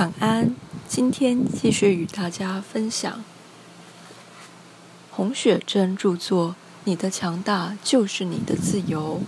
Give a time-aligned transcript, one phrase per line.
[0.00, 0.56] 晚安，
[0.88, 3.22] 今天继续与大家分享
[5.10, 6.52] 洪雪珍著作
[6.84, 9.20] 《你的强大就是你的自由》。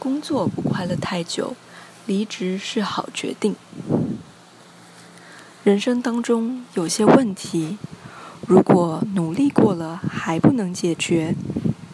[0.00, 1.54] 工作不快乐太久，
[2.04, 3.54] 离职是好决定。
[5.62, 7.78] 人生当中有些问题，
[8.48, 11.36] 如果努力过了还不能解决，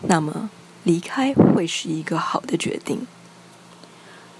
[0.05, 0.49] 那么
[0.85, 3.07] 离开会是一个好的决定。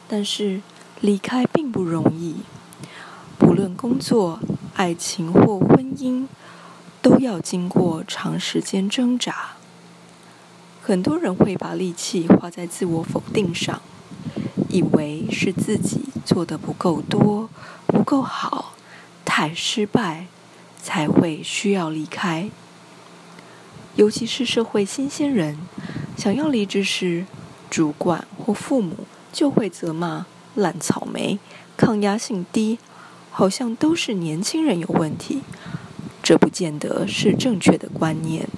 [0.09, 0.63] 但是
[1.01, 2.37] 离开并不容易，
[3.39, 4.41] 不论工作、
[4.75, 6.27] 爱情或婚姻，
[7.01, 9.53] 都要经过长时间挣扎。
[10.83, 13.81] 很多人会把力气花在自我否定上，
[14.69, 17.49] 以为是自己做的不够多、
[17.87, 18.75] 不够好、
[19.25, 20.27] 太失败，
[20.83, 22.51] 才会需要离开。
[23.95, 25.59] 尤其是社会新鲜人，
[26.17, 27.27] 想要离职时，
[27.71, 29.07] 主管或父母。
[29.31, 30.25] 就会责骂
[30.59, 31.39] 烂草莓，
[31.77, 32.79] 抗压性低，
[33.31, 35.43] 好像都是年轻人有问题。
[36.21, 38.49] 这不见得是正确的观念。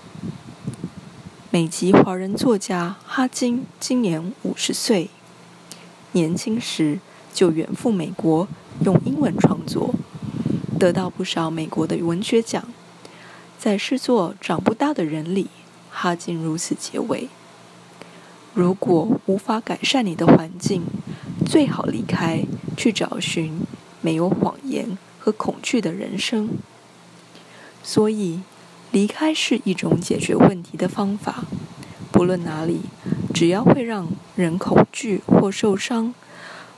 [1.51, 5.11] 美籍华人作家哈金今年五十岁，
[6.13, 6.99] 年轻时
[7.35, 8.49] 就远赴美国
[8.85, 9.95] 用英文创作，
[10.79, 12.65] 得到不少美国的文学奖。
[13.59, 15.49] 在诗作《长不大的人》里，
[15.91, 17.29] 哈金如此结尾。
[18.55, 20.83] 如果无法改善你的环境，
[21.51, 22.45] 最好离开，
[22.77, 23.63] 去找寻
[24.01, 26.49] 没有谎言和恐惧的人生。
[27.83, 28.43] 所以，
[28.93, 31.43] 离开是一种解决问题的方法。
[32.13, 32.83] 不论哪里，
[33.35, 34.07] 只要会让
[34.37, 36.15] 人恐惧或受伤，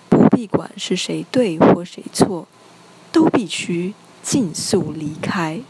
[0.08, 2.48] 不必管是谁对或谁错，
[3.12, 5.60] 都必须尽速离开，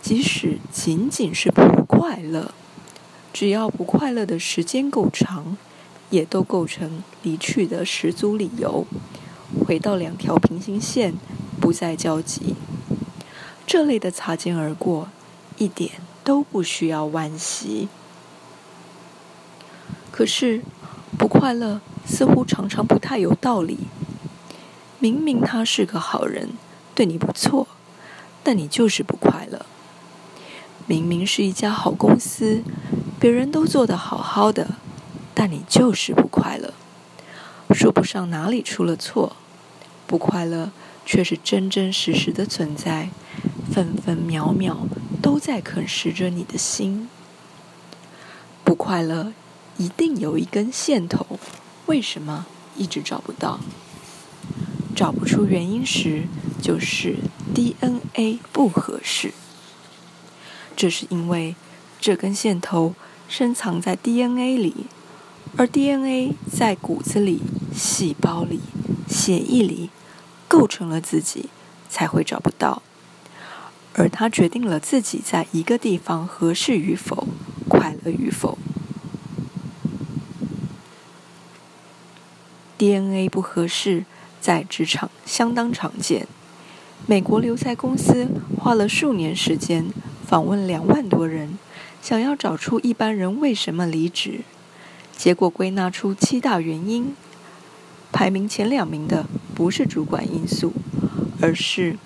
[0.00, 2.52] 即使仅仅是不快乐。
[3.32, 5.56] 只要不快乐的时间够长，
[6.12, 8.86] 也都构成离去的十足理由。
[9.66, 11.14] 回到两条平行线，
[11.60, 12.54] 不再交集。
[13.66, 15.08] 这类的擦肩而过，
[15.56, 15.92] 一点
[16.22, 17.88] 都不需要惋惜。
[20.10, 20.62] 可是，
[21.18, 23.78] 不快乐似乎常常不太有道理。
[24.98, 26.50] 明明他是个好人，
[26.94, 27.66] 对你不错，
[28.42, 29.64] 但你就是不快乐。
[30.86, 32.62] 明明是一家好公司。
[33.18, 34.76] 别人都做得好好的，
[35.34, 36.74] 但你就是不快乐，
[37.70, 39.34] 说不上哪里出了错，
[40.06, 40.70] 不快乐
[41.06, 43.08] 却是真真实实的存在，
[43.72, 44.86] 分分秒秒
[45.22, 47.08] 都在啃食着你的心。
[48.62, 49.32] 不快乐
[49.78, 51.38] 一定有一根线头，
[51.86, 53.58] 为什么一直找不到？
[54.94, 56.24] 找不出原因时，
[56.60, 57.16] 就是
[57.54, 59.32] DNA 不合适。
[60.76, 61.56] 这是因为
[61.98, 62.94] 这根线头。
[63.28, 64.84] 深藏在 DNA 里，
[65.56, 67.40] 而 DNA 在骨子里、
[67.74, 68.60] 细胞里、
[69.06, 69.90] 血液里，
[70.48, 71.50] 构成了自己，
[71.90, 72.82] 才会找不到。
[73.94, 77.28] 而它决定了自己在一个地方合适与否、
[77.68, 78.56] 快乐与否。
[82.78, 84.06] DNA 不合适，
[84.40, 86.26] 在职场相当常见。
[87.06, 89.92] 美国留在公司花了数年时间，
[90.26, 91.58] 访问两万多人。
[92.00, 94.40] 想要找出一般人为什么离职，
[95.22, 97.14] 结果归纳出七大原因。
[98.10, 99.24] 排名前两名的
[99.54, 100.72] 不是主管因素，
[101.40, 101.96] 而是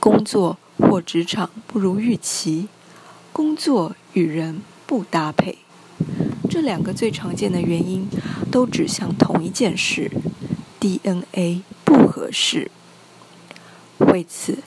[0.00, 2.68] 工作或职场不如预期，
[3.34, 5.58] 工作与人不搭配。
[6.48, 8.08] 这两个最常见的原因
[8.50, 10.10] 都指向同一件事
[10.80, 12.70] ：DNA 不合适。
[13.98, 14.60] 为此，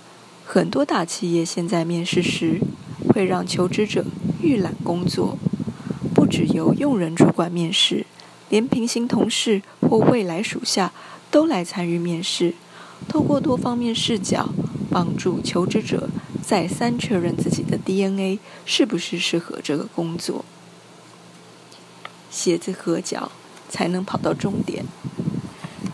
[0.45, 2.61] 很多大企业现在面试时
[3.09, 4.05] 会让求职者。
[4.39, 5.39] 预览工作，
[6.25, 8.07] 不只由用人主管面试，
[8.49, 10.91] 连平行同事或未来属下
[11.29, 12.55] 都来参与面试。
[13.07, 14.49] 透过多方面视角，
[14.89, 16.09] 帮助求职者
[16.41, 20.43] 再三确认自己的 DNA 是不是适合这个工作。
[22.31, 23.31] 鞋子合脚
[23.69, 24.83] 才能跑到终点。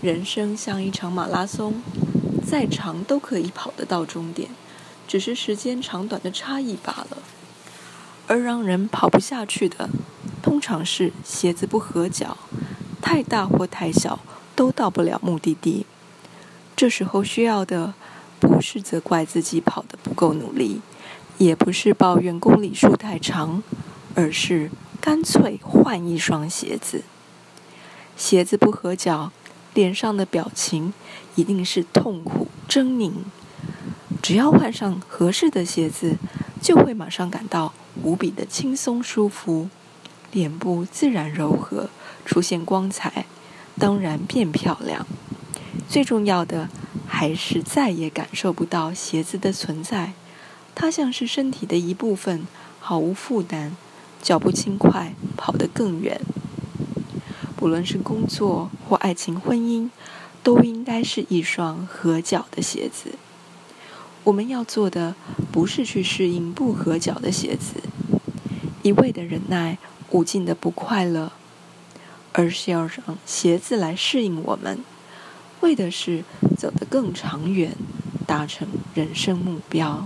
[0.01, 1.84] 人生像一场马拉松，
[2.50, 4.50] 再长都可以跑得到终点，
[5.06, 7.18] 只是时间长短的差异罢了。
[8.27, 9.89] 而让人跑不下去的，
[10.42, 12.38] 通常是鞋子不合脚，
[13.02, 14.20] 太大或太小
[14.56, 15.86] 都到不了目的地。
[16.76, 17.94] 这时候需要的，
[18.40, 20.82] 不是责怪自己跑得不够努力，
[21.38, 23.62] 也不是抱怨公里数太长，
[24.16, 27.04] 而是干脆换一双鞋子。
[28.18, 29.32] 鞋子不合脚，
[29.74, 30.94] 脸上的表情
[31.36, 33.12] 一定是痛苦狰狞。
[34.22, 36.18] 只要换上合适的鞋子，
[36.62, 37.74] 就会马上感到。
[38.04, 39.68] 无比的轻松舒服，
[40.31, 41.89] 脸部自然柔和，
[42.25, 43.25] 出现光彩，
[43.78, 45.06] 当然变漂亮。
[45.88, 46.69] 最重要的
[47.07, 50.13] 还是再也感受不到鞋子的存在。
[50.74, 52.48] 它像是身体的一部分，
[52.80, 53.72] 毫无负担，
[54.22, 56.22] 脚步轻快，跑得更远。
[57.57, 59.89] 不论是工作或爱情、婚姻，
[60.42, 63.12] 都应该是一双合脚的鞋子。
[64.24, 65.16] 我们要做的
[65.51, 67.75] 不是去适应不合脚的鞋子，
[68.81, 69.77] 一味的忍耐
[70.12, 71.31] 无尽的不快乐，
[72.34, 74.84] 而是要让鞋子来适应我们，
[75.62, 76.24] 为的是
[76.58, 77.75] 走得更长远，
[78.28, 80.06] 达成人生目标。